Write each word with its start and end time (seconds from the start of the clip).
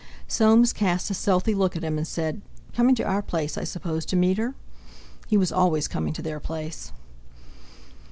Soames 0.27 0.73
cast 0.73 1.11
a 1.11 1.13
stealthy 1.13 1.53
look 1.53 1.75
at 1.75 1.83
him, 1.83 1.95
and 1.99 2.07
said: 2.07 2.41
"Coming 2.73 2.95
to 2.95 3.03
our 3.03 3.21
place, 3.21 3.55
I 3.55 3.63
suppose 3.65 4.03
to 4.07 4.15
meet 4.15 4.39
her?" 4.39 4.55
He 5.27 5.37
was 5.37 5.51
always 5.51 5.87
coming 5.87 6.11
to 6.13 6.23
their 6.23 6.39
place! 6.39 6.91